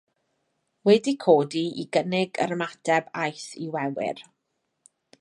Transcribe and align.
Wedi 0.89 1.13
codi 1.25 1.61
i 1.83 1.87
gynnig 1.97 2.41
yr 2.47 2.57
ymateb 2.57 3.13
aeth 3.27 3.47
i 3.67 3.71
wewyr. 3.77 4.29